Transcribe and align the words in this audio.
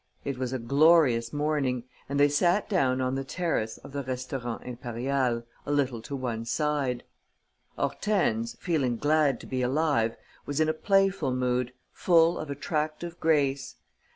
It 0.25 0.39
was 0.39 0.51
a 0.51 0.57
glorious 0.57 1.31
morning 1.31 1.83
and 2.09 2.19
they 2.19 2.27
sat 2.27 2.67
down 2.67 3.01
on 3.01 3.13
the 3.13 3.23
terrace 3.23 3.77
of 3.77 3.91
the 3.91 4.01
Restaurant 4.01 4.63
Impérial, 4.63 5.43
a 5.63 5.71
little 5.71 6.01
to 6.01 6.15
one 6.15 6.43
side. 6.43 7.03
Hortense, 7.77 8.55
feeling 8.59 8.97
glad 8.97 9.39
to 9.41 9.45
be 9.45 9.61
alive, 9.61 10.17
was 10.47 10.59
in 10.59 10.67
a 10.69 10.73
playful 10.73 11.35
mood, 11.35 11.71
full 11.93 12.39
of 12.39 12.49
attractive 12.49 13.19
grace. 13.19 13.75